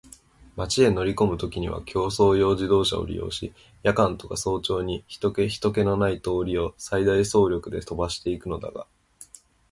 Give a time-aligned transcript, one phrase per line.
[0.55, 3.53] 町へ乗りこむときには競走用自動車を利用し、
[3.83, 8.87] 夜間とか早朝に人気ひとけのない通りを最大速力で飛ばしていくのだが、